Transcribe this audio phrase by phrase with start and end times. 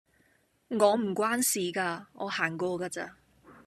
[0.69, 3.15] 我唔關事㗎，我行過㗎咋